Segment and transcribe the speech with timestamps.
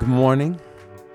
[0.00, 0.58] Good morning,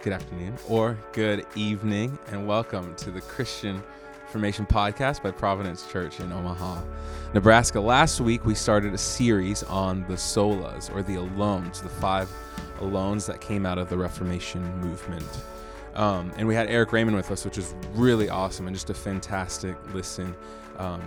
[0.04, 3.82] good afternoon, or good evening, and welcome to the Christian
[4.28, 6.84] Formation Podcast by Providence Church in Omaha,
[7.34, 7.82] Nebraska.
[7.82, 12.30] Last week, we started a series on the solas, or the alones, the five
[12.78, 15.26] alones that came out of the Reformation movement.
[15.96, 18.94] Um, and we had Eric Raymond with us, which was really awesome and just a
[18.94, 20.36] fantastic listen.
[20.78, 21.02] Um,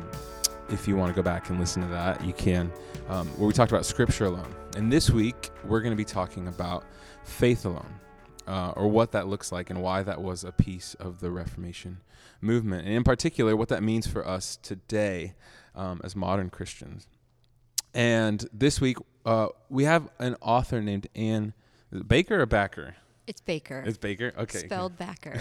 [0.70, 2.72] if you want to go back and listen to that, you can,
[3.08, 4.54] um, where we talked about Scripture alone.
[4.76, 6.84] And this week, we're going to be talking about
[7.24, 7.94] faith alone,
[8.46, 11.98] uh, or what that looks like and why that was a piece of the Reformation
[12.40, 15.34] movement, and in particular, what that means for us today
[15.74, 17.08] um, as modern Christians.
[17.94, 21.54] And this week, uh, we have an author named Anne
[22.06, 22.96] Baker or Backer.
[23.28, 23.84] It's Baker.
[23.86, 24.32] It's Baker.
[24.38, 24.60] Okay.
[24.60, 25.38] Spelled Backer.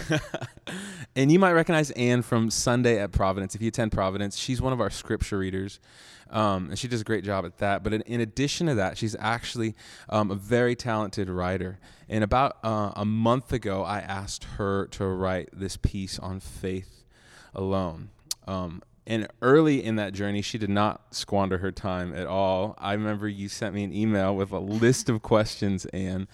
[1.16, 3.54] and you might recognize Anne from Sunday at Providence.
[3.54, 5.80] If you attend Providence, she's one of our scripture readers.
[6.28, 7.82] Um, and she does a great job at that.
[7.82, 9.74] But in, in addition to that, she's actually
[10.10, 11.78] um, a very talented writer.
[12.10, 17.06] And about uh, a month ago, I asked her to write this piece on faith
[17.54, 18.10] alone.
[18.46, 22.74] Um, and early in that journey, she did not squander her time at all.
[22.76, 26.28] I remember you sent me an email with a list of questions, Ann.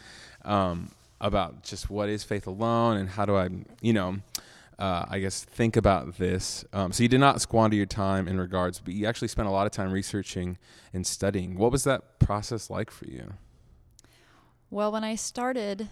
[0.44, 0.90] Um,
[1.24, 3.48] about just what is faith alone and how do I,
[3.80, 4.18] you know,
[4.78, 6.64] uh, I guess think about this.
[6.72, 9.50] Um, so you did not squander your time in regards, but you actually spent a
[9.50, 10.58] lot of time researching
[10.92, 11.56] and studying.
[11.56, 13.32] What was that process like for you?
[14.70, 15.88] Well, when I started,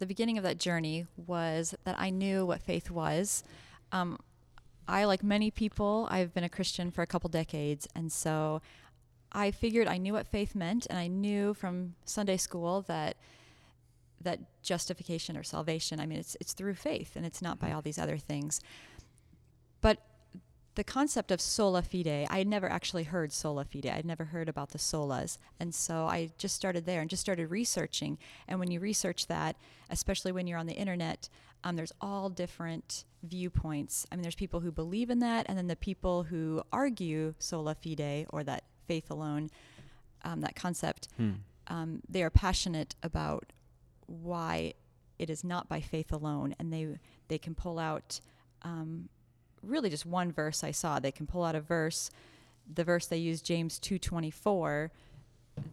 [0.00, 3.42] the beginning of that journey was that I knew what faith was.
[3.90, 4.18] Um,
[4.86, 8.60] I, like many people, I've been a Christian for a couple decades, and so
[9.32, 13.16] I figured I knew what faith meant, and I knew from Sunday school that
[14.24, 16.00] that justification or salvation.
[16.00, 17.76] I mean, it's it's through faith, and it's not by mm-hmm.
[17.76, 18.60] all these other things.
[19.80, 19.98] But
[20.74, 23.86] the concept of sola fide, I had never actually heard sola fide.
[23.86, 27.50] I'd never heard about the solas, and so I just started there and just started
[27.50, 28.18] researching.
[28.48, 29.56] And when you research that,
[29.90, 31.28] especially when you're on the internet,
[31.62, 34.06] um, there's all different viewpoints.
[34.10, 37.74] I mean, there's people who believe in that, and then the people who argue sola
[37.74, 39.50] fide or that faith alone,
[40.24, 41.08] um, that concept.
[41.16, 41.32] Hmm.
[41.66, 43.53] Um, they are passionate about
[44.06, 44.74] why
[45.18, 46.98] it is not by faith alone, and they
[47.28, 48.20] they can pull out
[48.62, 49.08] um,
[49.62, 50.98] really just one verse I saw.
[50.98, 52.10] They can pull out a verse,
[52.72, 54.90] the verse they use James two twenty four,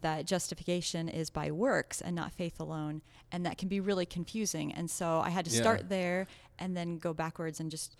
[0.02, 4.72] that justification is by works and not faith alone, and that can be really confusing.
[4.72, 5.62] And so I had to yeah.
[5.62, 6.28] start there
[6.60, 7.96] and then go backwards and just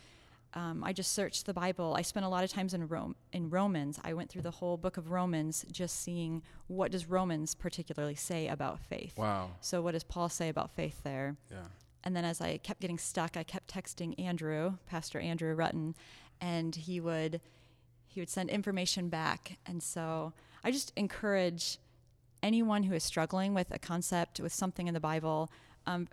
[0.54, 1.96] um, I just searched the Bible.
[1.98, 4.00] I spent a lot of times in Rome, in Romans.
[4.04, 8.48] I went through the whole book of Romans, just seeing what does Romans particularly say
[8.48, 9.18] about faith.
[9.18, 9.52] Wow.
[9.62, 11.38] So what does Paul say about faith there?
[11.50, 11.58] Yeah.
[12.04, 15.94] And then as I kept getting stuck, I kept texting Andrew, Pastor Andrew Rutten,
[16.42, 17.40] and he would
[18.08, 19.58] he would send information back.
[19.66, 20.34] And so
[20.66, 21.78] I just encourage
[22.44, 25.50] anyone who is struggling with a concept, with something in the Bible,
[25.86, 26.10] um,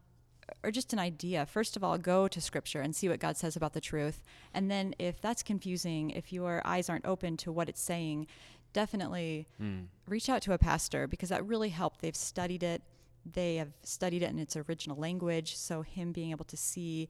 [0.63, 3.57] or just an idea, first of all, go to scripture and see what God says
[3.57, 4.23] about the truth.
[4.55, 8.27] And then if that's confusing, if your eyes aren't open to what it's saying,
[8.73, 9.87] definitely mm.
[10.09, 12.01] reach out to a pastor because that really helped.
[12.01, 12.83] They've studied it,
[13.31, 15.57] they have studied it in its original language.
[15.57, 17.09] So, him being able to see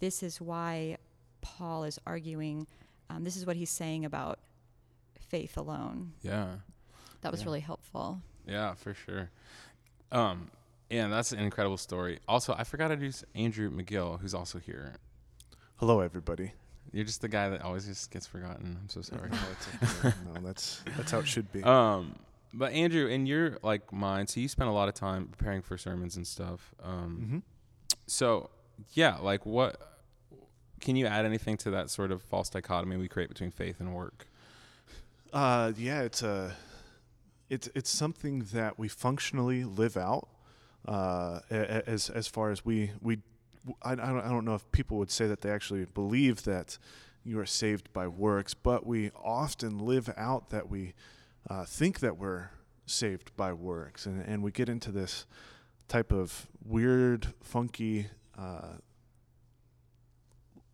[0.00, 0.96] this is why
[1.40, 2.66] Paul is arguing,
[3.10, 4.38] um, this is what he's saying about
[5.18, 6.12] faith alone.
[6.22, 6.54] Yeah.
[7.20, 7.46] That was yeah.
[7.46, 8.22] really helpful.
[8.46, 9.30] Yeah, for sure.
[10.10, 10.50] Um,
[10.90, 12.18] yeah, that's an incredible story.
[12.26, 14.94] Also, I forgot to introduce Andrew McGill, who's also here.
[15.76, 16.52] Hello, everybody.
[16.92, 18.78] You're just the guy that always just gets forgotten.
[18.80, 19.30] I'm so sorry.
[20.04, 21.62] no, that's that's how it should be.
[21.62, 22.16] Um,
[22.54, 25.76] but Andrew, in your like mind, so you spent a lot of time preparing for
[25.76, 26.74] sermons and stuff.
[26.82, 27.38] Um, mm-hmm.
[28.06, 28.48] so
[28.94, 30.00] yeah, like what
[30.80, 33.94] can you add anything to that sort of false dichotomy we create between faith and
[33.94, 34.26] work?
[35.32, 36.56] Uh, yeah, it's a
[37.50, 40.28] it's it's something that we functionally live out
[40.86, 43.18] uh, as as far as we we
[43.82, 46.78] I, I don't, I don't know if people would say that they actually believe that
[47.24, 50.94] you are saved by works, but we often live out that we
[51.50, 52.50] uh, think that we're
[52.86, 55.26] saved by works, and and we get into this
[55.88, 58.08] type of weird, funky.
[58.36, 58.78] Uh,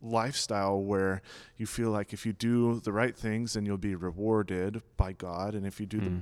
[0.04, 1.22] lifestyle where
[1.56, 5.54] you feel like if you do the right things then you'll be rewarded by God
[5.54, 6.04] and if you do mm.
[6.04, 6.18] the hmm.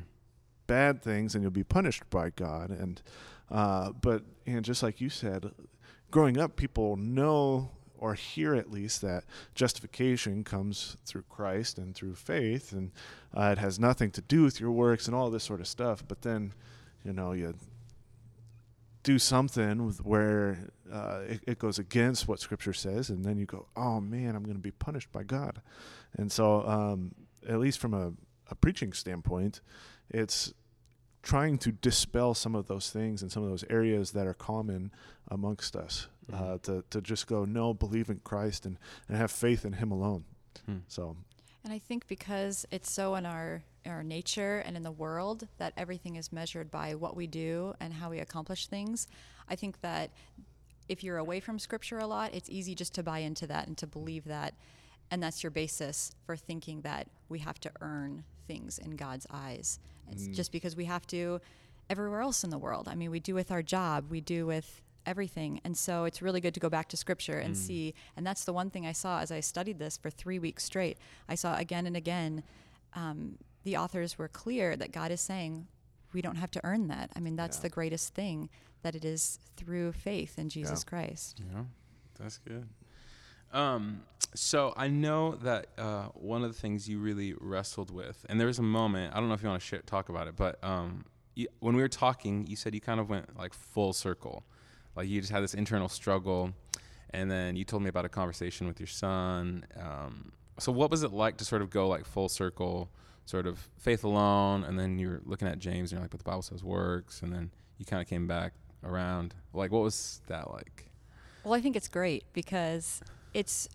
[0.69, 3.03] bad things then you'll be punished by God and
[3.53, 5.53] uh, but and just like you said,
[6.11, 9.23] growing up, people know or hear at least that
[9.55, 12.91] justification comes through Christ and through faith, and
[13.37, 16.03] uh, it has nothing to do with your works and all this sort of stuff.
[16.09, 16.53] But then,
[17.05, 17.55] you know, you
[19.05, 23.67] do something where uh, it, it, goes against what Scripture says, and then you go,
[23.77, 25.61] "Oh man, I'm going to be punished by God."
[26.17, 27.15] And so, um,
[27.47, 28.13] at least from a,
[28.51, 29.61] a preaching standpoint,
[30.11, 30.53] it's
[31.23, 34.91] trying to dispel some of those things and some of those areas that are common
[35.29, 36.09] amongst us.
[36.33, 36.63] Uh, Mhm.
[36.63, 38.79] to to just go no, believe in Christ and
[39.09, 40.25] and have faith in Him alone.
[40.67, 40.79] Hmm.
[40.89, 41.17] So
[41.65, 45.73] And I think because it's so in our our nature and in the world that
[45.77, 49.09] everything is measured by what we do and how we accomplish things,
[49.49, 50.11] I think that
[50.89, 53.77] if you're away from scripture a lot, it's easy just to buy into that and
[53.79, 54.55] to believe that
[55.11, 59.79] and that's your basis for thinking that we have to earn things in God's eyes.
[60.11, 60.35] It's Mm.
[60.35, 61.41] just because we have to
[61.91, 62.89] everywhere else in the world.
[62.89, 65.61] I mean, we do with our job, we do with everything.
[65.65, 67.59] And so it's really good to go back to scripture and Mm.
[67.59, 67.95] see.
[68.17, 70.97] And that's the one thing I saw as I studied this for three weeks straight.
[71.29, 72.43] I saw again and again
[72.95, 75.67] um, the authors were clear that God is saying
[76.13, 77.11] we don't have to earn that.
[77.17, 77.63] I mean, that's Yeah.
[77.63, 78.49] the greatest thing
[78.83, 81.41] that it is through faith in Jesus Christ.
[81.53, 81.65] Yeah,
[82.19, 82.69] that's good.
[83.53, 84.03] Um,
[84.35, 88.47] so I know that uh, one of the things you really wrestled with, and there
[88.47, 89.15] was a moment.
[89.15, 91.83] I don't know if you want to talk about it, but um, you, when we
[91.83, 94.45] were talking, you said you kind of went like full circle,
[94.97, 96.53] like you just had this internal struggle,
[97.11, 99.65] and then you told me about a conversation with your son.
[99.79, 102.91] Um, so what was it like to sort of go like full circle,
[103.27, 106.25] sort of faith alone, and then you're looking at James and you're like, but the
[106.25, 108.53] Bible says works, and then you kind of came back
[108.85, 109.35] around.
[109.53, 110.91] Like, what was that like?
[111.45, 113.03] Well, I think it's great because
[113.35, 113.69] it's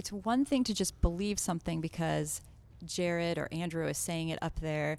[0.00, 2.40] it's one thing to just believe something because
[2.84, 4.96] Jared or Andrew is saying it up there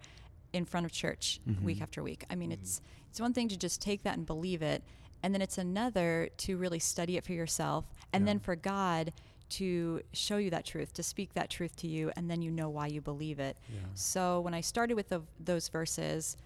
[0.54, 1.82] in front of church week Mhm.
[1.82, 2.24] after week.
[2.30, 4.84] I mean, it's it's one thing to just take that and believe it,
[5.24, 7.84] and then it's another to really study it for yourself,
[8.14, 8.26] and Yeah.
[8.28, 9.12] then for God
[9.50, 12.70] to show you that truth, to speak that truth to you, and then you know
[12.70, 13.58] why you believe it.
[13.74, 13.80] Yeah.
[13.96, 16.38] So when I started with the, those verses,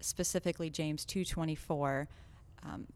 [0.00, 2.08] specifically James two twenty four,
[2.64, 2.86] um,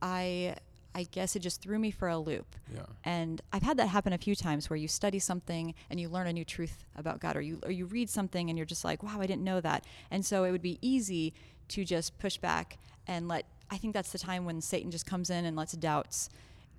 [0.00, 0.56] I
[0.94, 2.46] I guess it just threw me for a loop.
[2.72, 2.82] Yeah.
[3.04, 6.26] And I've had that happen a few times where you study something and you learn
[6.28, 9.02] a new truth about God, or you or you read something and you're just like,
[9.02, 9.84] wow, I didn't know that.
[10.10, 11.32] And so it would be easy
[11.68, 13.44] to just push back and let.
[13.70, 16.28] I think that's the time when Satan just comes in and lets doubts.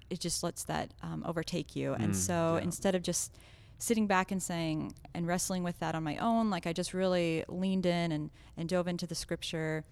[0.10, 1.94] It just lets that um, overtake you.
[1.94, 2.64] And Mm, so yeah.
[2.64, 3.36] instead of just
[3.80, 7.44] sitting back and saying and wrestling with that on my own, like I just really
[7.50, 9.84] leaned in and and dove into the scripture.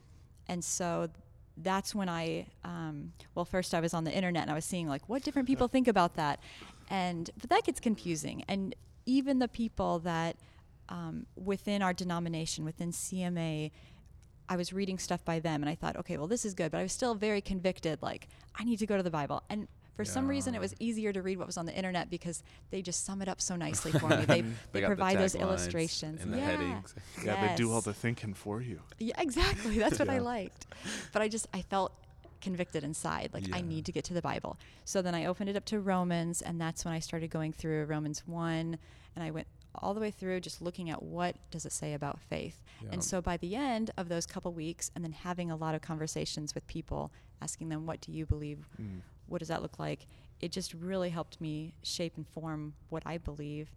[0.48, 1.10] And so
[1.58, 4.88] that's when I, um, well, first I was on the internet and I was seeing
[4.88, 6.40] like what different people think about that,
[6.90, 8.44] and but that gets confusing.
[8.48, 10.36] And even the people that
[10.90, 13.72] um, within our denomination, within CMA,
[14.50, 16.80] I was reading stuff by them, and I thought, okay, well, this is good, but
[16.80, 18.02] I was still very convicted.
[18.02, 21.14] Like I need to go to the Bible, and for some reason, it was easier
[21.14, 22.42] to read what was on the internet because
[22.72, 24.26] they just sum it up so nicely for me.
[24.34, 24.42] They,
[24.72, 26.46] they, got the provide those illustrations and the yeah.
[26.46, 26.96] headings.
[27.24, 28.80] yeah, they do all the thinking for you.
[28.98, 29.78] Yeah, exactly.
[29.78, 30.66] That's what I liked.
[31.12, 31.94] But I just I felt
[32.42, 34.58] convicted inside, like I need to get to the Bible.
[34.86, 37.86] So then I opened it up to Romans, and that's when I started going through
[37.86, 38.78] Romans one,
[39.16, 42.20] and I went all the way through just looking at what does it say about
[42.20, 42.64] faith.
[42.82, 42.90] Yeah.
[42.94, 45.82] And so by the end of those couple weeks, and then having a lot of
[45.82, 47.12] conversations with people,
[47.42, 48.68] asking them, "What do you believe?
[48.82, 49.02] Mm.
[49.28, 50.08] What does that look like?"
[50.40, 53.72] It just really helped me shape and form what I believe.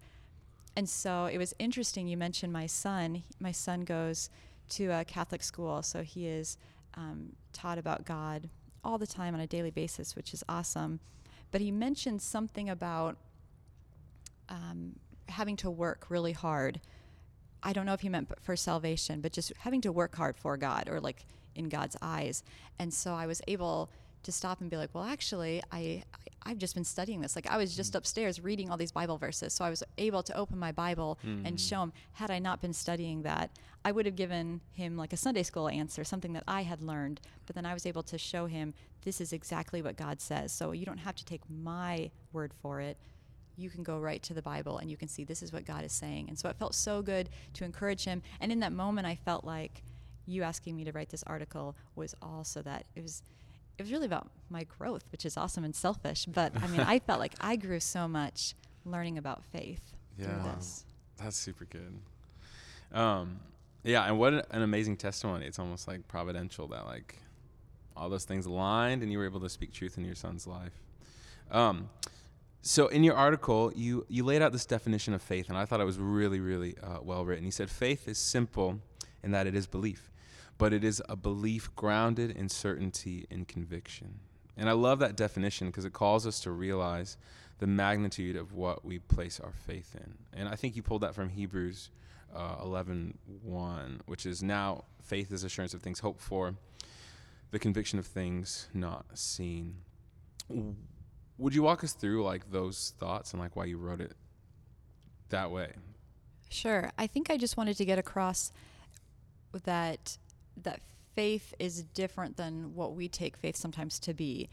[0.75, 2.07] And so it was interesting.
[2.07, 3.23] You mentioned my son.
[3.41, 4.29] My son goes
[4.71, 6.59] to a Catholic school, so he is
[6.95, 8.51] um, taught about God
[8.85, 11.01] all the time on a daily basis, which is awesome.
[11.51, 13.17] But he mentioned something about
[14.49, 14.97] um,
[15.29, 16.81] having to work really hard.
[17.63, 20.57] I don't know if he meant for salvation, but just having to work hard for
[20.57, 22.43] God or like in God's eyes.
[22.79, 23.91] And so I was able
[24.26, 26.02] to stop and be like, well, actually, I, I
[26.49, 27.35] I've just been studying this.
[27.35, 27.97] Like I was just mm.
[27.97, 31.47] upstairs reading all these Bible verses, so I was able to open my Bible and
[31.47, 31.59] mm.
[31.59, 31.92] show him.
[32.12, 33.50] Had I not been studying that,
[33.85, 37.21] I would have given him like a Sunday school answer, something that I had learned.
[37.47, 40.52] But then I was able to show him this is exactly what God says.
[40.52, 42.97] So you don't have to take my word for it
[43.56, 45.85] you can go right to the Bible and you can see this is what God
[45.85, 46.28] is saying.
[46.28, 48.23] And so it felt so good to encourage him.
[48.40, 49.83] And in that moment, I felt like
[50.26, 53.23] you asking me to write this article was also that it was.
[53.78, 56.25] It was really about my growth, which is awesome and selfish.
[56.26, 58.54] But I mean, I felt like I grew so much
[58.85, 60.26] learning about faith Yeah.
[60.26, 60.85] through this.
[61.18, 61.99] That's super good.
[62.92, 63.40] Um,
[63.85, 65.47] yeah, and what an amazing testimony.
[65.47, 67.16] It's almost like providential that like
[67.97, 70.73] all those things aligned and you were able to speak truth in your son's life.
[71.50, 71.88] Um,
[72.62, 75.80] so in your article, you you laid out this definition of faith, and I thought
[75.80, 77.45] it was really really uh, well written.
[77.45, 78.80] You said faith is simple
[79.23, 80.11] in that it is belief,
[80.59, 84.21] but it is a belief grounded in certainty and conviction.
[84.57, 87.17] And I love that definition because it calls us to realize
[87.59, 90.15] the magnitude of what we place our faith in.
[90.33, 91.91] And I think you pulled that from Hebrews
[92.35, 96.55] uh, 11 1, which is now faith is assurance of things hoped for,
[97.51, 99.77] the conviction of things not seen.
[101.39, 104.15] Would you walk us through like those thoughts and like why you wrote it
[105.29, 105.73] that way?
[106.49, 106.91] Sure.
[106.99, 108.53] I think I just wanted to get across
[109.65, 110.17] that
[110.63, 110.81] that
[111.15, 114.49] faith is different than what we take faith sometimes to be.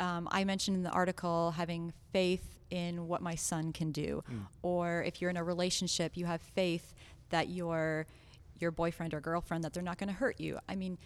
[0.00, 4.46] Um, I mentioned in the article having faith in what my son can do, Mm.
[4.62, 6.94] or if you're in a relationship, you have faith
[7.30, 8.06] that your
[8.60, 10.58] your boyfriend or girlfriend that they're not going to hurt you.
[10.68, 10.98] I mean,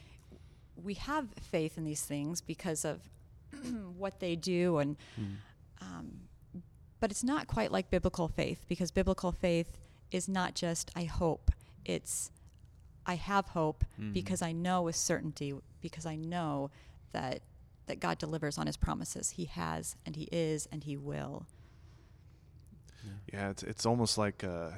[0.75, 3.01] we have faith in these things because of
[3.99, 4.97] what they do, and
[5.81, 6.21] um,
[7.01, 9.79] but it's not quite like biblical faith because biblical faith
[10.11, 11.51] is not just I hope.
[11.85, 12.31] It's
[13.07, 14.13] I have hope Mhm.
[14.13, 16.71] because I know with certainty because I know
[17.13, 17.43] that
[17.87, 19.31] that God delivers on his promises.
[19.31, 21.47] He has and he is and he will.
[23.33, 24.71] Yeah, it's it's almost like uh,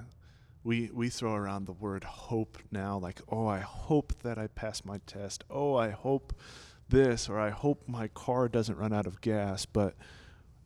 [0.62, 4.84] we we throw around the word hope now, like oh, I hope that I pass
[4.84, 5.44] my test.
[5.50, 6.32] Oh, I hope
[6.88, 9.66] this, or I hope my car doesn't run out of gas.
[9.66, 9.96] But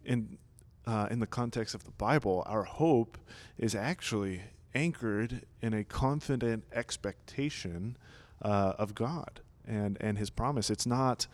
[0.04, 0.38] in
[0.86, 3.18] uh, in the context of the Bible, our hope
[3.56, 4.42] is actually
[4.74, 7.96] anchored in a confident expectation
[8.42, 10.70] uh, of God and and His promise.
[10.70, 11.26] It's not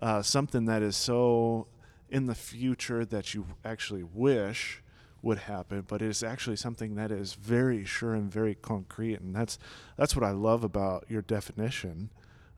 [0.00, 1.66] uh, something that is so
[2.08, 4.82] in the future that you actually wish
[5.22, 9.34] would happen, but it is actually something that is very sure and very concrete, and
[9.34, 9.58] that's
[9.96, 12.10] that's what I love about your definition,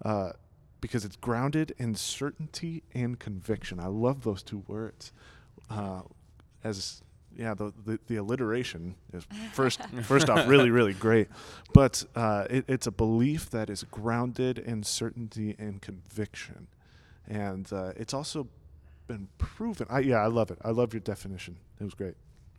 [0.04, 0.32] uh,
[0.80, 3.80] because it's grounded in certainty and conviction.
[3.80, 5.12] I love those two words.
[5.70, 6.02] Uh,
[6.64, 7.02] as
[7.36, 11.28] yeah, the, the the alliteration is first first off really really great,
[11.72, 16.68] but uh, it, it's a belief that is grounded in certainty and conviction,
[17.26, 18.48] and uh, it's also
[19.06, 19.86] been proven.
[19.88, 20.58] I, yeah, I love it.
[20.64, 21.56] I love your definition.
[21.80, 22.14] It was great.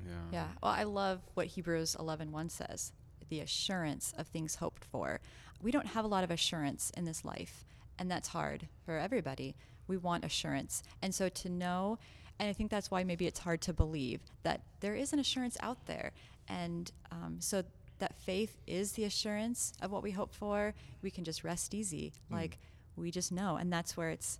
[0.05, 0.13] Yeah.
[0.31, 0.47] Yeah.
[0.63, 2.93] Well, I love what Hebrews 11:1 says,
[3.29, 5.19] the assurance of things hoped for.
[5.61, 7.65] We don't have a lot of assurance in this life,
[7.97, 9.55] and that's hard for everybody.
[9.87, 10.83] We want assurance.
[11.01, 11.97] And so to know,
[12.39, 15.57] and I think that's why maybe it's hard to believe that there is an assurance
[15.61, 16.11] out there.
[16.47, 17.63] And um, so
[17.99, 20.73] that faith is the assurance of what we hope for.
[21.01, 22.13] We can just rest easy.
[22.31, 22.35] Mm.
[22.35, 22.57] Like
[22.95, 23.57] we just know.
[23.57, 24.39] And that's where it's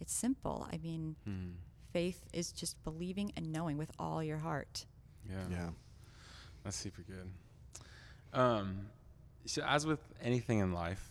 [0.00, 0.66] it's simple.
[0.72, 1.52] I mean, Mm.
[1.92, 4.86] faith is just believing and knowing with all your heart.
[5.28, 5.36] Yeah.
[5.50, 5.68] Yeah.
[6.64, 7.30] That's super good.
[8.38, 8.88] Um,
[9.46, 11.10] so, as with anything in life,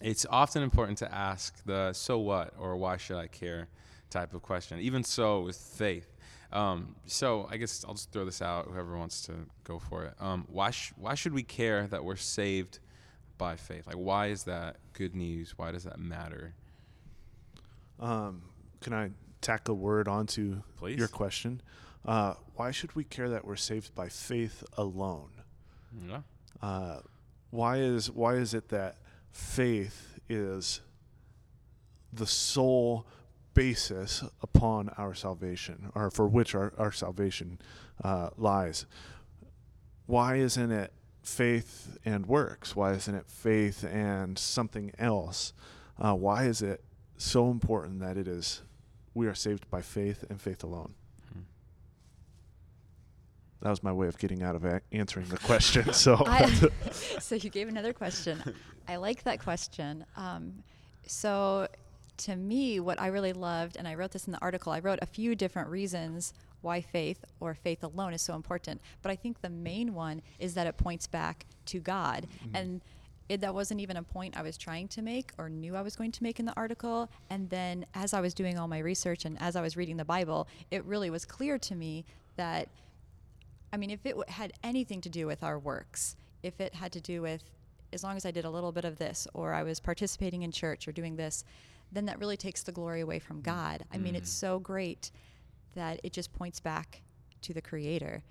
[0.00, 3.68] it's often important to ask the "so what" or "why should I care"
[4.12, 4.78] type of question.
[4.80, 6.06] Even so, with faith.
[6.52, 8.68] Um, so, I guess I'll just throw this out.
[8.70, 9.32] Whoever wants to
[9.64, 10.14] go for it.
[10.20, 12.78] Um, why sh- Why should we care that we're saved
[13.38, 13.86] by faith?
[13.86, 15.54] Like, why is that good news?
[15.56, 16.54] Why does that matter?
[17.98, 18.42] Um,
[18.80, 20.98] can I tack a word onto Please.
[20.98, 21.60] your question?
[22.04, 25.30] Uh, why should we care that we're saved by faith alone?
[26.06, 26.20] Yeah.
[26.60, 27.00] Uh,
[27.50, 28.96] why is why is it that
[29.30, 30.80] faith is
[32.12, 33.06] the sole
[33.54, 37.58] basis upon our salvation, or for which our, our salvation
[38.02, 38.86] uh, lies?
[40.06, 40.92] Why isn't it
[41.22, 42.74] faith and works?
[42.74, 45.52] Why isn't it faith and something else?
[45.98, 46.82] Uh, why is it
[47.16, 48.62] so important that it is
[49.14, 50.94] we are saved by faith and faith alone?
[51.32, 51.40] Hmm.
[53.60, 55.84] That was my way of getting out of a- answering the question.
[55.92, 56.46] So I,
[56.92, 58.42] so you gave another question.
[58.88, 60.04] I like that question.
[60.16, 60.64] Um,
[61.06, 61.68] so
[62.24, 64.98] to me, what I really loved, and I wrote this in the article, I wrote
[65.02, 68.80] a few different reasons why faith or faith alone is so important.
[69.02, 72.26] But I think the main one is that it points back to God.
[72.26, 72.56] Mm-hmm.
[72.56, 72.80] And
[73.28, 75.96] it, that wasn't even a point I was trying to make or knew I was
[75.96, 77.10] going to make in the article.
[77.30, 80.04] And then as I was doing all my research and as I was reading the
[80.04, 82.04] Bible, it really was clear to me
[82.36, 82.68] that
[83.72, 86.92] I mean, if it w- had anything to do with our works, if it had
[86.92, 87.42] to do with
[87.92, 90.52] as long as I did a little bit of this, or I was participating in
[90.52, 91.44] church or doing this,
[91.92, 93.84] then that really takes the glory away from God.
[93.92, 94.38] I mean, it's Mm.
[94.40, 95.10] so great
[95.74, 97.02] that it just points back
[97.42, 98.22] to the Creator.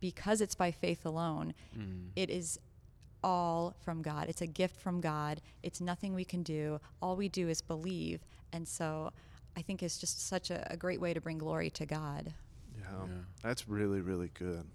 [0.00, 2.10] Because it's by faith alone, Mm.
[2.16, 2.58] it is
[3.22, 4.28] all from God.
[4.28, 5.40] It's a gift from God.
[5.62, 6.80] It's nothing we can do.
[7.00, 8.24] All we do is believe.
[8.52, 9.12] And so
[9.56, 12.34] I think it's just such a, a great way to bring glory to God.
[12.78, 13.18] Yeah, Yeah.
[13.42, 14.66] that's really, really good.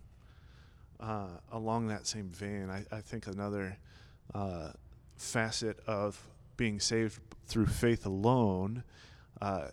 [1.00, 3.77] Uh, along that same vein, I, I think another
[4.34, 4.72] uh,
[5.16, 6.22] facet of
[6.58, 8.84] being saved through faith alone
[9.42, 9.68] uh,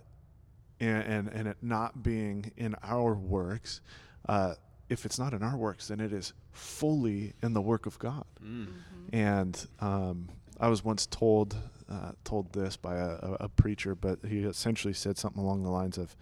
[0.81, 3.81] and, and, and it not being in our works,
[4.29, 4.55] uh,
[4.89, 8.25] if it's not in our works, then it is fully in the work of God.
[8.43, 8.67] Mm.
[9.13, 10.29] And um,
[10.61, 11.57] I was once told
[11.91, 15.71] uh, told this by a, a, a preacher, but he essentially said something along the
[15.71, 16.17] lines of,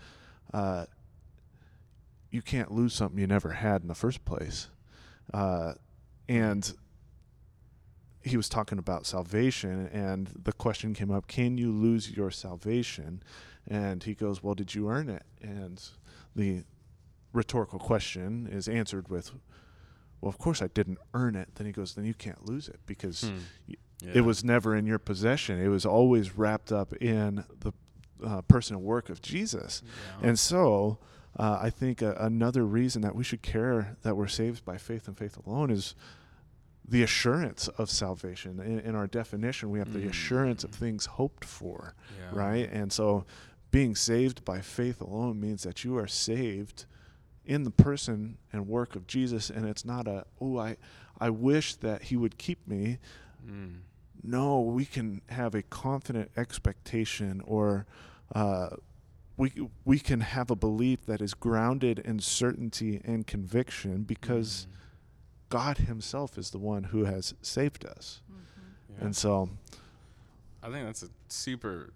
[0.53, 0.87] uh,
[2.31, 4.69] "You can't lose something you never had in the first place,"
[5.33, 5.75] uh,
[6.29, 6.75] and
[8.25, 13.23] he was talking about salvation, and the question came up: Can you lose your salvation?
[13.69, 15.83] And he goes, "Well, did you earn it?" And
[16.35, 16.65] the
[17.33, 19.33] rhetorical question is answered with,
[20.21, 21.49] well, of course I didn't earn it.
[21.55, 23.37] Then he goes, then you can't lose it because Hmm.
[23.69, 24.11] y- Yeah.
[24.17, 25.59] it was never in your possession.
[25.59, 27.73] It was always wrapped up in the
[28.23, 29.83] uh, person and work of Jesus.
[30.21, 30.29] Yeah.
[30.29, 30.99] And so,
[31.39, 35.09] uh, I think uh, another reason that we should care that we're saved by faith
[35.09, 35.95] and faith alone is
[36.87, 38.59] the assurance of salvation.
[38.61, 40.75] In, in our definition, we have the assurance of Mm.
[40.77, 42.31] things hoped for, Yeah.
[42.39, 42.69] right?
[42.73, 43.25] And so,
[43.71, 46.85] being saved by faith alone means that you are saved
[47.45, 50.77] in the person and work of Jesus, and it's not a oh I
[51.21, 52.99] I wish that He would keep me.
[53.47, 53.81] Mm.
[54.23, 57.87] No, we can have a confident expectation or
[58.35, 58.71] uh,
[59.37, 59.53] we
[59.85, 64.77] we can have a belief that is grounded in certainty and conviction because Mm.
[65.53, 68.23] God himself is the one who has saved us.
[68.89, 69.05] Yeah.
[69.07, 69.49] And so
[70.63, 71.93] I think that's a super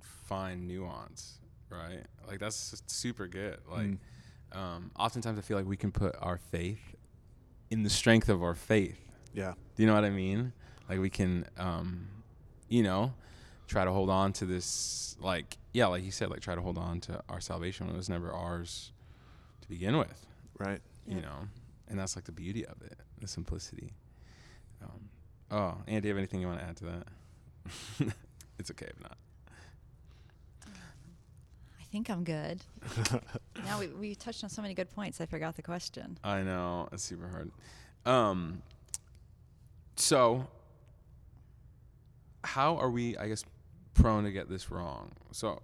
[0.00, 1.38] fine nuance,
[1.70, 2.04] right?
[2.26, 3.58] Like that's super good.
[3.70, 3.98] Like, mm,
[4.52, 6.80] um, oftentimes I feel like we can put our faith
[7.70, 8.98] in the strength of our faith.
[9.34, 9.52] yeah.
[9.76, 10.52] Do you know what I mean?
[10.88, 12.08] Like we can, um,
[12.68, 13.12] you know,
[13.66, 16.78] try to hold on to this, like, yeah, like you said, like try to hold
[16.78, 18.92] on to our salvation when it was never ours
[19.60, 20.26] to begin with,
[20.58, 20.80] Right.
[21.06, 21.22] you Yeah.
[21.22, 21.48] know?
[21.88, 23.92] And that's like the beauty of it, the simplicity.
[24.82, 25.08] Um,
[25.50, 28.12] oh, Andy, do you have anything you want to add to that?
[28.58, 29.16] it's okay if not.
[30.66, 32.60] I think I'm good.
[33.64, 35.20] now we, we touched on so many good points.
[35.20, 36.18] I forgot the question.
[36.22, 37.50] I know it's super hard.
[38.04, 38.62] Um,
[39.96, 40.46] so,
[42.44, 43.16] how are we?
[43.16, 43.44] I guess
[43.94, 45.12] prone to get this wrong.
[45.32, 45.62] So,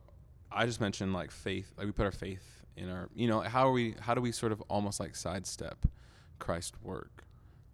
[0.50, 1.72] I just mentioned like faith.
[1.76, 3.10] Like we put our faith in our.
[3.14, 3.94] You know, how are we?
[4.00, 5.86] How do we sort of almost like sidestep
[6.44, 7.24] Christ's work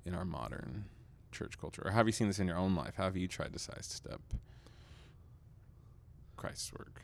[0.06, 0.84] in our modern
[1.32, 1.82] church culture?
[1.84, 2.94] Or have you seen this in your own life?
[2.96, 4.20] How have you tried to sidestep
[6.36, 7.02] Christ's work?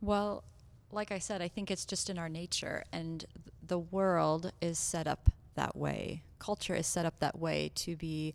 [0.00, 0.44] Well,
[0.90, 3.24] like I said, I think it's just in our nature, and
[3.66, 6.22] the world is set up that way.
[6.38, 8.34] Culture is set up that way to be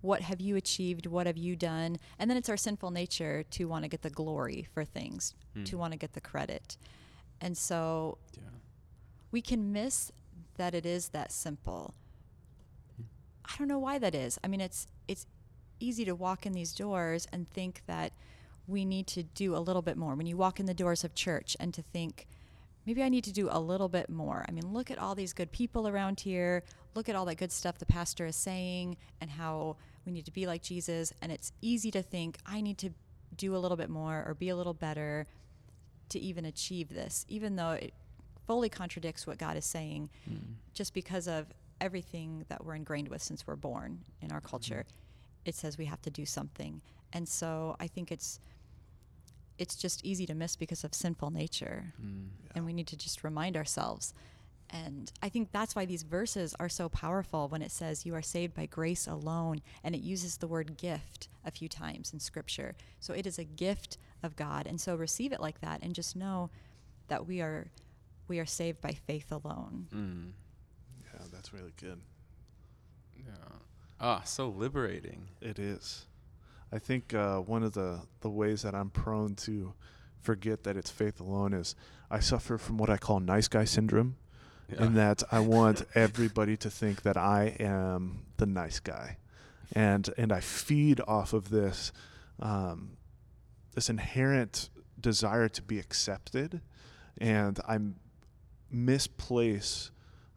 [0.00, 1.06] what have you achieved?
[1.06, 1.98] What have you done?
[2.18, 5.64] And then it's our sinful nature to want to get the glory for things, Hmm.
[5.64, 6.76] to want to get the credit.
[7.40, 8.42] And so Yeah.
[9.32, 10.12] we can miss
[10.56, 11.94] that it is that simple.
[13.46, 14.38] I don't know why that is.
[14.42, 15.26] I mean, it's it's
[15.78, 18.12] easy to walk in these doors and think that
[18.66, 20.14] we need to do a little bit more.
[20.14, 22.26] When you walk in the doors of church and to think,
[22.84, 24.44] maybe I need to do a little bit more.
[24.48, 26.64] I mean, look at all these good people around here.
[26.94, 30.32] Look at all that good stuff the pastor is saying and how we need to
[30.32, 31.12] be like Jesus.
[31.20, 32.90] And it's easy to think, I need to
[33.36, 35.26] do a little bit more or be a little better
[36.08, 37.92] to even achieve this, even though it
[38.46, 40.36] fully contradicts what God is saying hmm.
[40.72, 41.46] just because of
[41.80, 44.84] everything that we're ingrained with since we're born in our culture.
[45.44, 46.80] It says we have to do something.
[47.12, 48.40] And so I think it's
[49.58, 51.94] it's just easy to miss because of sinful nature.
[52.02, 52.26] Mm.
[52.54, 54.12] And we need to just remind ourselves.
[54.70, 58.22] And I think that's why these verses are so powerful when it says you are
[58.22, 62.74] saved by grace alone and it uses the word gift a few times in scripture.
[62.98, 64.66] So it is a gift of God.
[64.66, 66.50] And so receive it like that and just know
[67.08, 67.68] that we are
[68.28, 69.86] we are saved by faith alone.
[69.94, 70.30] Mm.
[71.26, 72.00] Yeah, that's really good.
[73.16, 73.32] Yeah.
[74.00, 75.28] Ah, so liberating.
[75.40, 76.06] It is.
[76.72, 79.72] I think uh, one of the, the ways that I'm prone to
[80.20, 81.74] forget that it's faith alone is
[82.10, 84.16] I suffer from what I call nice guy syndrome,
[84.70, 84.84] Yeah.
[84.84, 89.18] in that I want everybody to think that I am the nice guy,
[89.72, 91.92] and and I feed off of this
[92.40, 92.96] um,
[93.74, 94.68] this inherent
[95.00, 96.60] desire to be accepted,
[97.18, 97.78] and I
[98.70, 99.90] misplace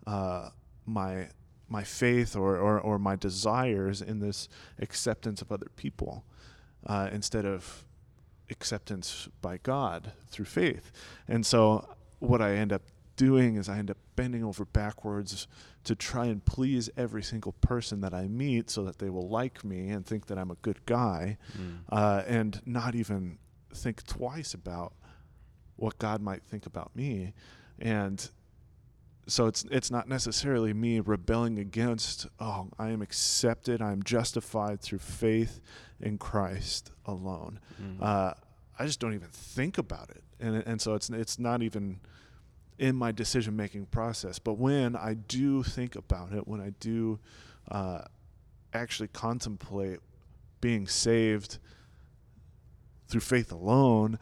[0.08, 0.49] uh,
[0.89, 1.30] my
[1.71, 4.49] my faith or, or, or my desires in this
[4.80, 6.25] acceptance of other people
[6.88, 7.86] uh, instead of
[8.49, 10.91] acceptance by God through faith.
[11.28, 12.82] And so what I end up
[13.15, 15.47] doing is I end up bending over backwards
[15.84, 19.63] to try and please every single person that I meet so that they will like
[19.63, 21.80] me and think that I'm a good guy Mm.
[21.91, 23.38] uh, and not even
[23.73, 24.93] think twice about
[25.75, 27.34] what God might think about me.
[27.78, 28.28] And
[29.29, 34.81] so it's it's not necessarily me rebelling against oh I am accepted I am justified
[34.81, 35.59] through faith
[35.99, 37.59] in Christ alone.
[37.81, 38.01] Mm.
[38.01, 38.33] Uh,
[38.77, 41.99] I just don't even think about it, and and so it's it's not even
[42.77, 44.39] in my decision making process.
[44.39, 47.19] But when I do think about it, when I do
[47.69, 48.01] uh,
[48.73, 49.99] actually contemplate
[50.61, 51.57] being saved
[53.07, 54.17] through faith alone,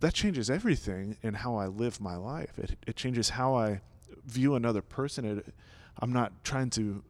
[0.00, 2.58] that changes everything in how I live my life.
[2.58, 3.80] It it changes how I
[4.26, 5.24] view another person.
[5.24, 5.54] It,
[5.98, 7.02] I'm not trying to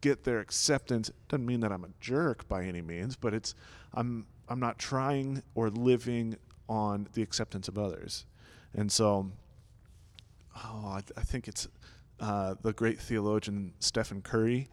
[0.00, 1.10] get their acceptance.
[1.28, 3.54] Doesn't mean that I'm a jerk by any means, but it's
[3.94, 6.36] I'm I'm not trying or living
[6.68, 8.26] on the acceptance of others,
[8.74, 9.30] and so
[10.56, 11.68] oh, I, I think it's
[12.20, 14.68] uh, the great theologian Stephen Curry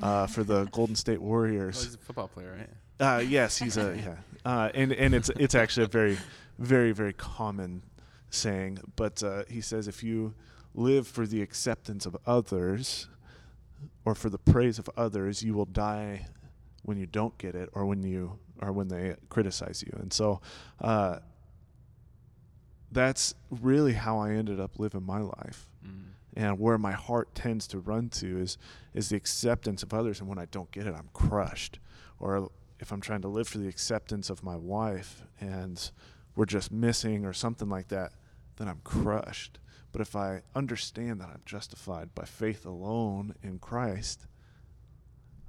[0.00, 1.84] uh, for the Golden State Oh, Warriors.
[1.84, 2.70] he's a football player, right?
[3.00, 6.16] Uh, yes, he's a yeah, uh, and and it's it's actually a very,
[6.58, 7.82] very very common
[8.30, 8.78] saying.
[8.96, 10.34] But uh, he says if you
[10.74, 13.08] live for the acceptance of others,
[14.04, 16.26] or for the praise of others, you will die
[16.82, 19.92] when you don't get it, or when you or when they criticize you.
[20.00, 20.40] And so,
[20.80, 21.18] uh,
[22.90, 26.04] that's really how I ended up living my life Mm.
[26.36, 28.56] and where my heart tends to run to is
[28.94, 31.80] is the acceptance of others and when i don't get it i'm crushed
[32.20, 35.90] or if i'm trying to live for the acceptance of my wife and
[36.36, 38.12] we're just missing or something like that
[38.58, 39.58] then i'm crushed
[39.92, 44.26] but if i understand that i'm justified by faith alone in christ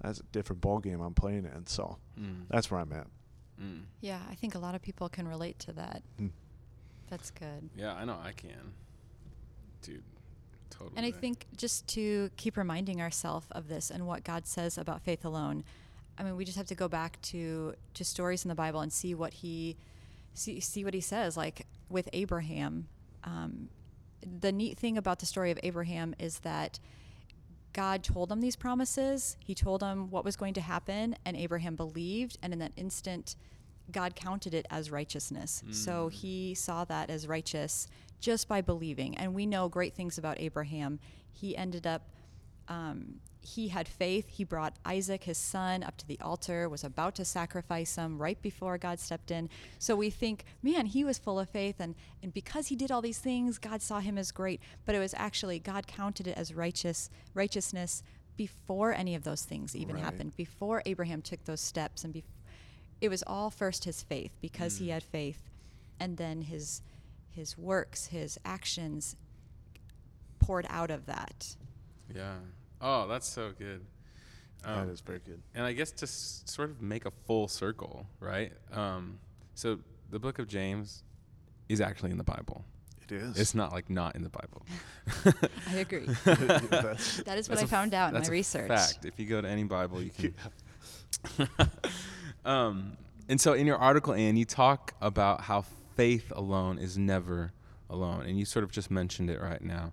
[0.02, 2.46] that's a different ballgame i'm playing in so Mm.
[2.50, 3.08] that's where i'm at
[3.62, 3.84] Mm.
[4.02, 6.02] Yeah, I think a lot of people can relate to that.
[6.18, 6.28] Hmm.
[7.08, 7.70] That's good.
[7.78, 8.74] Yeah, I know I can.
[9.84, 10.04] Dude,
[10.72, 10.94] totally.
[10.98, 15.04] And I think just to keep reminding ourselves of this and what God says about
[15.04, 15.64] faith alone,
[16.18, 18.92] I mean, we just have to go back to to stories in the Bible and
[18.92, 19.78] see what he
[20.34, 21.38] see see what he says.
[21.38, 22.88] Like with Abraham,
[23.24, 23.70] um,
[24.40, 26.80] the neat thing about the story of Abraham is that
[27.74, 29.36] God told him these promises.
[29.40, 32.38] He told him what was going to happen, and Abraham believed.
[32.42, 33.36] And in that instant,
[33.92, 35.64] God counted it as righteousness.
[35.72, 37.88] So he saw that as righteous
[38.20, 39.18] just by believing.
[39.18, 41.00] And we know great things about Abraham.
[41.32, 42.08] He ended up,
[42.68, 44.30] um, he had faith.
[44.30, 48.42] He brought Isaac, his son, up to the altar, was about to sacrifice him right
[48.42, 49.50] before God stepped in.
[49.80, 51.76] So we think, man, he was full of faith.
[51.80, 54.62] And, and because he did all these things, God saw him as great.
[54.86, 58.02] But it was actually, God counted it as righteous, righteousness
[58.38, 60.04] before any of those things even Right.
[60.04, 62.32] happened, before Abraham took those steps and before
[63.02, 64.94] it was all first his faith because he mm.
[64.94, 65.50] had faith
[66.00, 66.82] and then his
[67.30, 69.18] his works his actions
[70.40, 71.58] poured out of that
[72.16, 72.38] Yeah.
[72.86, 73.82] Oh, that's so good.
[74.66, 77.48] Um, that is very good and I guess to s- sort of make a full
[77.50, 78.52] circle, right?
[78.72, 79.20] Um,
[79.56, 81.04] so the book of James
[81.70, 82.64] is actually in the Bible.
[83.04, 84.66] it is It's not like not in the Bible.
[85.70, 89.06] i agree That's- what That's i a found out in my a research Fact.
[89.06, 90.34] If you go to any Bible, you can.
[92.46, 92.98] um,
[93.30, 95.66] and so in your article, Anne, you talk about how
[95.96, 97.52] faith alone is never
[97.90, 99.92] alone, and you sort of just mentioned it right now,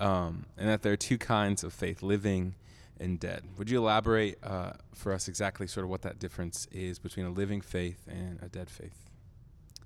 [0.00, 2.54] um, and that there are two kinds of faith: living
[2.98, 3.42] and dead.
[3.56, 7.30] Would you elaborate uh, for us exactly sort of what that difference is between a
[7.30, 9.10] living faith and a dead faith?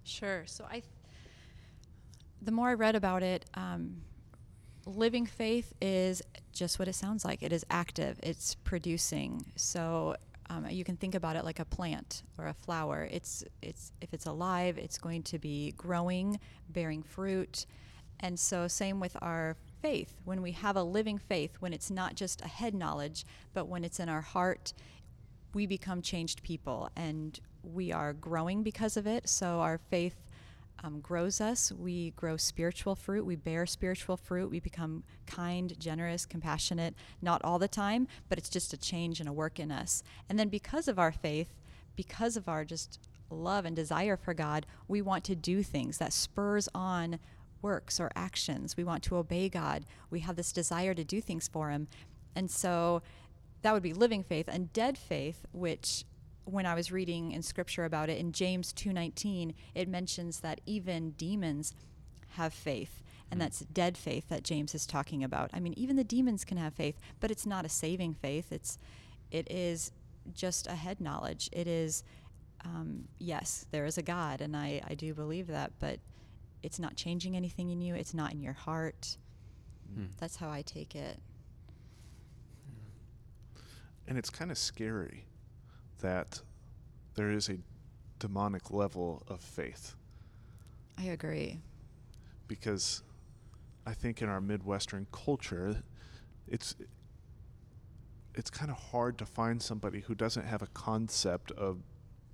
[0.03, 0.43] Sure.
[0.47, 0.83] So I,
[2.43, 4.03] the more I read about it, um,
[4.85, 6.23] living faith is
[6.53, 7.43] just what it sounds like.
[7.43, 8.19] It is active.
[8.23, 9.45] It's producing.
[9.57, 10.17] So
[10.51, 13.09] um, you can think about it like a plant or a flower.
[13.11, 17.67] It's it's if it's alive, it's going to be growing, bearing fruit.
[18.21, 20.17] And so same with our faith.
[20.25, 23.85] When we have a living faith, when it's not just a head knowledge, but when
[23.85, 24.73] it's in our heart,
[25.53, 29.29] we become changed people and we are growing because of it.
[29.29, 30.17] So our faith
[30.83, 31.71] um, grows us.
[31.71, 33.27] We grow spiritual fruit.
[33.27, 34.51] We bear spiritual fruit.
[34.51, 39.29] We become kind, generous, compassionate, not all the time, but it's just a change and
[39.29, 40.03] a work in us.
[40.31, 41.53] And then because of our faith,
[41.95, 46.15] because of our just love and desire for God, we want to do things that
[46.15, 47.19] spurs on
[47.65, 48.77] works or actions.
[48.77, 49.85] We want to obey God.
[50.11, 51.89] We have this desire to do things for Him.
[52.37, 53.03] And so
[53.65, 56.05] that would be living faith and dead faith which
[56.45, 61.13] when i was reading in scripture about it in james 2.19 it mentions that even
[61.13, 61.75] demons
[62.37, 66.05] have faith and that's dead faith that james is talking about i mean even the
[66.05, 68.79] demons can have faith but it's not a saving faith it's
[69.31, 69.91] it is
[70.35, 72.05] just a head knowledge it is
[72.67, 76.01] um, yes there is a god and I, I do believe that but
[76.65, 79.17] it's not changing anything in you it's not in your heart.
[79.95, 80.07] Hmm.
[80.19, 81.21] that's how i take it.
[84.07, 85.25] And it's kind of scary
[86.01, 86.41] that
[87.15, 87.57] there is a
[88.19, 89.97] demonic level of faith.
[90.99, 91.61] I agree.
[92.49, 93.03] Because
[93.87, 95.83] I think in our Midwestern culture,
[96.47, 96.77] it's
[98.35, 101.83] it's kind of hard to find somebody who doesn't have a concept of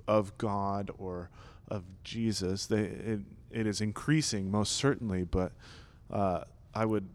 [0.08, 1.30] of God or
[1.68, 2.66] of Jesus.
[2.66, 5.52] They it, it is increasing most certainly, but
[6.10, 7.08] uh, I would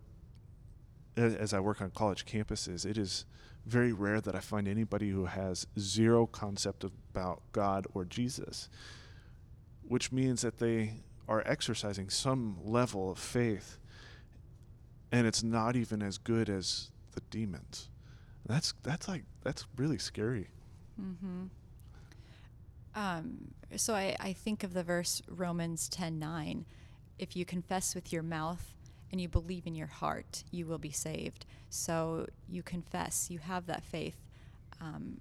[1.18, 3.26] as I work on college campuses, it is
[3.66, 8.70] very rare that I find anybody who has zero concept about God or Jesus,
[9.88, 10.96] which means that they
[11.28, 13.80] are exercising some level of faith,
[15.12, 17.90] and it's not even as good as the demons.
[18.46, 20.50] That's that's like that's really scary.
[21.02, 21.46] Mm-hmm.
[22.96, 26.66] Um, so I, I think of the verse Romans ten nine,
[27.20, 28.74] if you confess with your mouth
[29.12, 31.46] and you believe in your heart, you will be saved.
[31.70, 34.16] So you confess, you have that faith.
[34.82, 35.20] Um,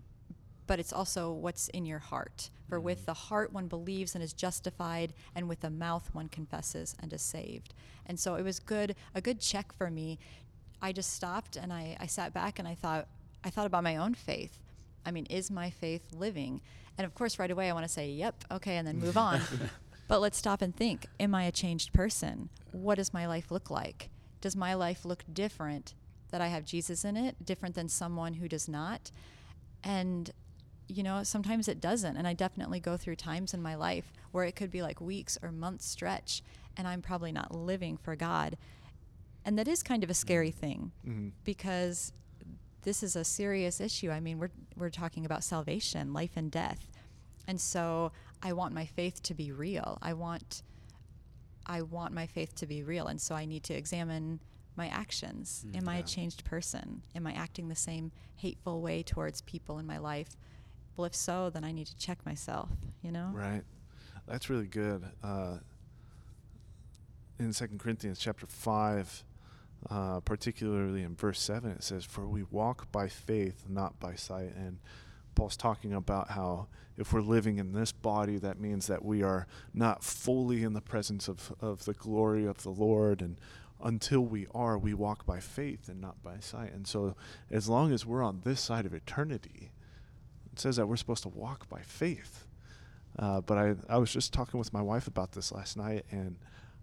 [0.66, 2.50] but it's also what's in your heart.
[2.68, 3.06] For with Mm-hmm.
[3.06, 7.20] the heart one believes and is justified, and with the mouth one confesses and is
[7.22, 7.74] saved.
[8.06, 10.18] And so it was good, a good check for me.
[10.80, 13.08] I just stopped and I, I sat back and I thought,
[13.44, 14.58] I thought about my own faith.
[15.07, 16.61] I mean, is my faith living?
[16.99, 19.40] And of course, right away, I want to say, yep, okay, and then move on.
[20.09, 22.49] but let's stop and think Am I a changed person?
[22.73, 24.11] What does my life look like?
[24.40, 25.95] Does my life look different
[26.31, 29.11] that I have Jesus in it, different than someone who does not?
[29.83, 30.31] And
[30.87, 32.17] you know, sometimes it doesn't.
[32.19, 35.38] And I definitely go through times in my life where it could be like weeks
[35.43, 36.43] or months stretch,
[36.77, 38.59] and I'm probably not living for God.
[39.47, 41.33] And that is kind of a scary thing Mhm.
[41.43, 42.12] because
[42.85, 44.11] this is a serious issue.
[44.11, 46.87] I mean, we're, we're talking about salvation, life and death.
[47.47, 49.99] And so I want my faith to be real.
[50.01, 50.62] I want
[51.66, 53.07] I want my faith to be real.
[53.07, 54.40] And so I need to examine
[54.77, 55.64] my actions.
[55.66, 56.01] Mm, Am I yeah.
[56.01, 57.03] a changed person?
[57.14, 60.37] Am I acting the same hateful way towards people in my life?
[60.97, 62.68] Well, if so, then I need to check myself,
[63.03, 63.31] you know?
[63.33, 63.62] Right.
[64.29, 65.05] That's really good.
[65.23, 65.59] Uh,
[67.38, 69.25] in Second Corinthians chapter five,
[69.90, 74.55] uh, particularly in verse seven, it says, "For we walk by faith, not by sight."
[74.57, 74.79] And
[75.35, 79.47] Paul's talking about how if we're living in this body, that means that we are
[79.73, 83.20] not fully in the presence of, of the glory of the Lord.
[83.20, 83.40] And
[83.83, 86.73] until we are, we walk by faith and not by sight.
[86.73, 87.16] And so,
[87.51, 89.73] as long as we're on this side of eternity,
[90.53, 92.47] it says that we're supposed to walk by faith.
[93.18, 96.37] Uh, but I, I was just talking with my wife about this last night, and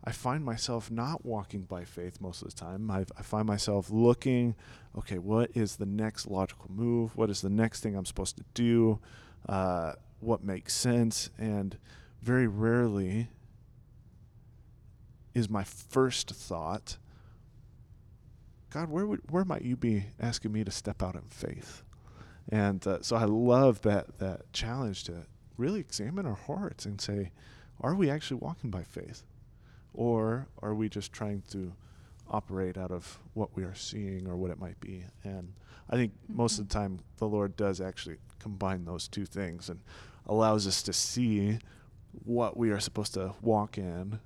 [0.03, 2.89] I find myself not walking by faith most of the time.
[2.89, 4.55] I, I find myself looking,
[4.97, 7.15] okay, what is the next logical move?
[7.15, 8.99] What is the next thing I'm supposed to do?
[9.47, 11.29] Uh, what makes sense?
[11.37, 11.77] And
[12.21, 13.29] very rarely
[15.33, 16.97] is my first thought,
[18.71, 21.83] God, where would, where might you be asking me to step out in faith?
[22.49, 25.25] And uh, so I love that that challenge to
[25.57, 27.31] really examine our hearts and say,
[27.81, 29.23] are we actually walking by faith,
[29.93, 31.73] or are we just trying to
[32.29, 35.03] operate out of what we are seeing or what it might be?
[35.23, 35.53] And
[35.89, 39.79] I think most of the time the Lord does actually combine those two things and
[40.27, 41.59] allows us to see
[42.25, 44.19] what we are supposed to walk in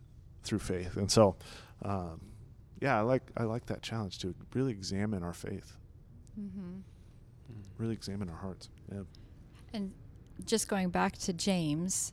[0.43, 0.97] through faith.
[0.97, 1.35] And so,
[1.83, 2.21] um,
[2.81, 5.77] yeah, I like I like that challenge to really examine our faith,
[6.39, 6.79] Mm-hmm.
[7.77, 8.69] really examine our hearts.
[8.91, 9.01] Yeah.
[9.73, 9.93] And
[10.45, 12.11] just going back to James,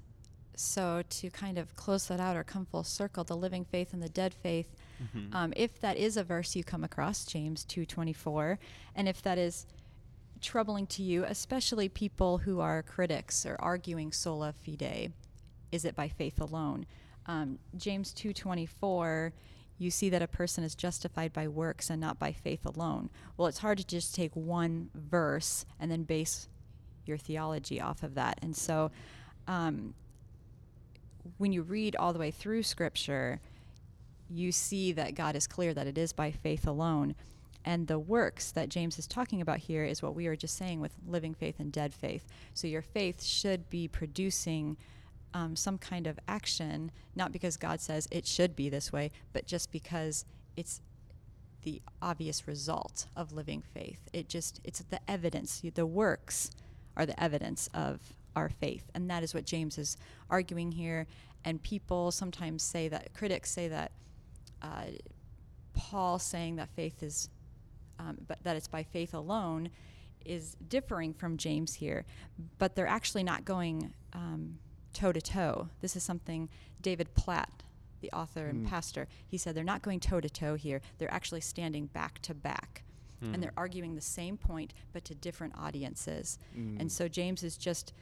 [0.54, 4.02] so to kind of close that out or come full circle, the living faith and
[4.02, 4.74] the dead faith.
[5.02, 5.34] Mhm.
[5.34, 8.58] Um, if that is a verse you come across, James two twenty four,
[8.94, 9.66] and if that is
[10.40, 15.12] troubling to you, especially people who are critics or arguing sola fide,
[15.70, 16.86] is it by faith alone?
[17.26, 19.32] Um, James two twenty four.
[19.78, 23.10] You see that a person is justified by works and not by faith alone.
[23.36, 26.48] Well, it's hard to just take one verse and then base
[27.04, 28.38] your theology off of that.
[28.42, 28.92] And so,
[29.48, 29.94] um,
[31.38, 33.40] when you read all the way through Scripture,
[34.28, 37.14] you see that God is clear that it is by faith alone.
[37.64, 40.80] And the works that James is talking about here is what we were just saying
[40.80, 42.26] with living faith and dead faith.
[42.54, 44.76] So your faith should be producing
[45.34, 49.46] um, some kind of action, not because God says it should be this way, but
[49.46, 50.24] just because
[50.56, 50.80] it's
[51.62, 54.08] the obvious result of living faith.
[54.12, 56.50] It just, it's the evidence, the works
[56.96, 58.00] are the evidence of
[58.36, 58.90] our faith.
[58.94, 59.96] And that is what James is
[60.30, 61.06] arguing here.
[61.44, 63.92] And people sometimes say that, critics say that
[64.62, 64.86] uh,
[65.74, 67.28] Paul saying that faith is,
[67.98, 69.70] um, but that it's by faith alone,
[70.24, 72.04] is differing from James here.
[72.58, 73.92] But they're actually not going
[74.92, 75.68] toe to toe.
[75.80, 76.48] This is something
[76.80, 77.64] David Platt,
[78.00, 78.70] the author and Mm.
[78.70, 80.80] pastor, he said they're not going toe to toe here.
[80.98, 82.84] They're actually standing back to back.
[83.22, 83.34] Mm.
[83.34, 86.38] And they're arguing the same point, but to different audiences.
[86.56, 86.80] Mm.
[86.80, 87.92] And so James is just,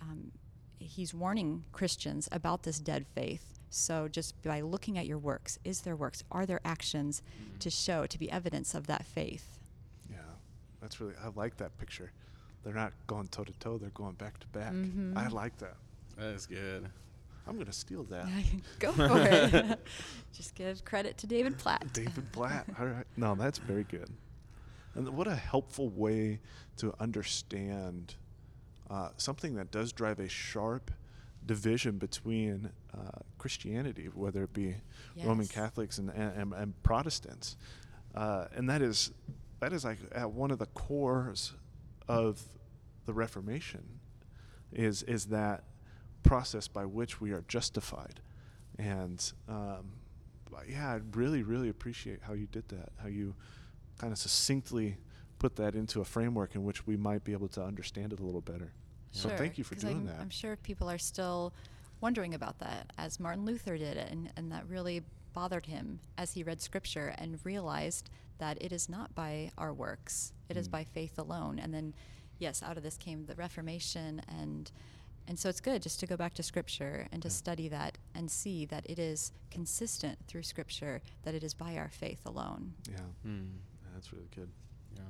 [0.00, 0.32] um,
[0.78, 3.58] he's warning Christians about this dead faith.
[3.70, 6.22] So just by looking at your works, is there works?
[6.30, 7.58] Are there actions Mm.
[7.60, 9.58] to show, to be evidence of that faith?
[10.10, 10.18] Yeah,
[10.80, 11.14] that's really.
[11.22, 12.12] I like that picture.
[12.62, 13.78] They're not going toe to toe.
[13.78, 14.72] They're going back to back.
[14.72, 15.16] Mhm.
[15.16, 15.76] I like that.
[16.16, 16.88] That is good.
[17.46, 18.26] I'm gonna steal that.
[18.80, 19.78] Go for it.
[20.32, 21.92] just give credit to David Platt.
[21.92, 22.66] David Platt.
[22.78, 23.06] All right.
[23.16, 24.08] No, that's very good.
[24.94, 26.40] And what a helpful way
[26.78, 28.14] to understand
[28.90, 30.90] uh, something that does drive a sharp
[31.44, 34.74] division between uh, Christianity, whether it be
[35.24, 37.56] Roman Catholics and, and, and Protestants,
[38.14, 39.12] uh, and that is
[39.60, 41.54] that is like at one of the cores
[42.08, 42.42] of
[43.06, 43.84] the Reformation
[44.72, 45.64] is is that
[46.22, 48.20] process by which we are justified,
[48.78, 49.92] and um,
[50.68, 52.90] yeah, I really, really appreciate how you did that.
[53.00, 53.34] How you
[53.98, 54.96] kind of succinctly
[55.46, 58.24] put that into a framework in which we might be able to understand it a
[58.24, 58.72] little better.
[59.12, 60.18] So thank you for doing I'm, that.
[60.20, 61.52] I'm sure people are still
[62.00, 65.02] wondering about that, as Martin Luther did, and, and that really
[65.34, 70.32] bothered him as he read scripture and realized that it is not by our works,
[70.48, 70.72] it is Mm.
[70.72, 71.60] by faith alone.
[71.60, 71.94] And then,
[72.40, 74.70] yes, out of this came the Reformation, and
[75.28, 77.32] and so it's good just to go back to scripture and to Yeah.
[77.34, 81.88] study that and see that it is consistent through scripture that it is by our
[81.90, 82.74] faith alone.
[82.88, 83.46] Yeah, Hmm.
[83.92, 84.50] that's really good.
[84.94, 85.02] Yeah.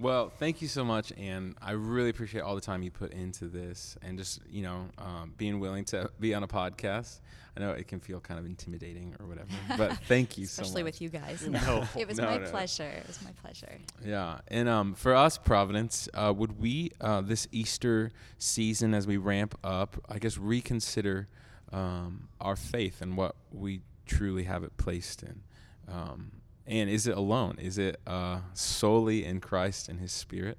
[0.00, 3.46] Well, thank you so much, and I really appreciate all the time you put into
[3.48, 7.20] this, and just you know, um, being willing to be on a podcast.
[7.56, 10.66] I know it can feel kind of intimidating or whatever, but thank you so much.
[10.68, 11.46] Especially with you guys.
[11.46, 11.84] No.
[11.98, 12.48] it was No, my no.
[12.50, 12.84] pleasure.
[12.88, 13.76] It was my pleasure.
[14.04, 19.16] Yeah, and um, for us, Providence, uh, would we uh, this Easter season, as we
[19.16, 21.28] ramp up, I guess reconsider
[21.72, 25.42] um, our faith and what we truly have it placed in,
[25.88, 26.32] um,
[26.70, 27.56] and is it alone?
[27.60, 30.56] Is it uh, solely in Christ and His Spirit,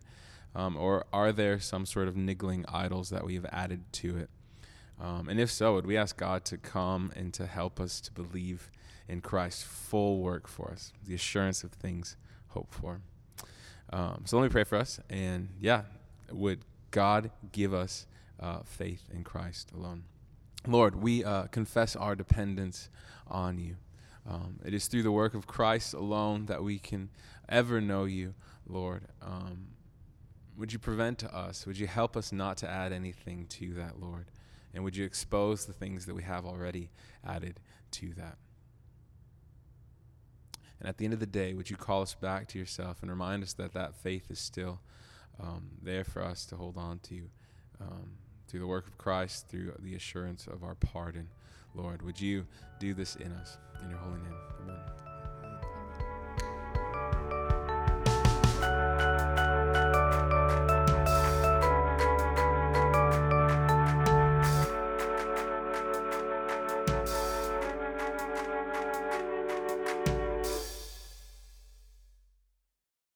[0.54, 4.30] um, or are there some sort of niggling idols that we have added to it?
[5.00, 8.12] Um, and if so, would we ask God to come and to help us to
[8.12, 8.70] believe
[9.08, 12.18] in Christ's full work for us, the assurance of things
[12.50, 13.02] hoped for?
[13.92, 15.00] Um, so let me pray for us.
[15.10, 15.84] And yeah,
[16.30, 16.60] would
[16.92, 18.06] God give us
[18.40, 20.04] uh, faith in Christ alone?
[20.68, 22.90] Lord, we uh, confess our dependence
[23.28, 23.78] on you.
[24.32, 27.10] Um, it is through the work of Christ alone that we can
[27.50, 28.34] ever know you,
[28.66, 29.04] Lord.
[29.22, 29.68] Um,
[30.56, 31.66] would you prevent us?
[31.66, 34.28] Would you help us not to add anything to that, Lord?
[34.74, 36.92] And would you expose the things that we have already
[37.28, 37.60] added
[37.92, 38.38] to that?
[40.80, 43.12] And at the end of the day, would you call us back to yourself and
[43.12, 44.80] remind us that that faith is still
[45.42, 47.24] um, there for us to hold on to
[47.82, 48.12] um,
[48.48, 51.28] through the work of Christ, through the assurance of our pardon,
[51.76, 52.02] Lord?
[52.02, 52.46] Would you
[52.80, 53.58] do this in us?
[53.84, 55.11] In your holy name, amen.